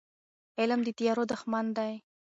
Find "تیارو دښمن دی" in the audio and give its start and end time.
0.97-1.93